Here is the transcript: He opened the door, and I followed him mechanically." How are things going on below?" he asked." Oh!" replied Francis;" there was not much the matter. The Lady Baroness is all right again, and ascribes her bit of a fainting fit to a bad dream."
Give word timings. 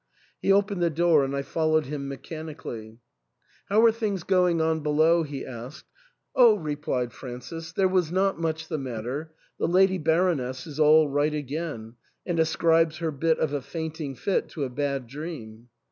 He 0.41 0.51
opened 0.51 0.81
the 0.81 0.89
door, 0.89 1.23
and 1.23 1.35
I 1.35 1.43
followed 1.43 1.85
him 1.85 2.07
mechanically." 2.07 2.97
How 3.69 3.85
are 3.85 3.91
things 3.91 4.23
going 4.23 4.59
on 4.59 4.79
below?" 4.79 5.21
he 5.21 5.45
asked." 5.45 5.85
Oh!" 6.35 6.55
replied 6.55 7.13
Francis;" 7.13 7.71
there 7.73 7.87
was 7.87 8.11
not 8.11 8.41
much 8.41 8.67
the 8.67 8.79
matter. 8.79 9.35
The 9.59 9.67
Lady 9.67 9.99
Baroness 9.99 10.65
is 10.65 10.79
all 10.79 11.07
right 11.07 11.35
again, 11.35 11.97
and 12.25 12.39
ascribes 12.39 12.97
her 12.97 13.11
bit 13.11 13.37
of 13.37 13.53
a 13.53 13.61
fainting 13.61 14.15
fit 14.15 14.49
to 14.49 14.63
a 14.63 14.69
bad 14.71 15.05
dream." 15.05 15.69